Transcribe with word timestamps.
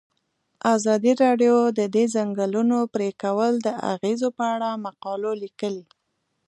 ازادي 0.75 1.11
راډیو 1.23 1.55
د 1.77 1.79
د 1.95 1.97
ځنګلونو 2.15 2.77
پرېکول 2.93 3.53
د 3.61 3.67
اغیزو 3.93 4.27
په 4.37 4.43
اړه 4.55 4.69
مقالو 4.85 5.31
لیکلي. 5.43 5.85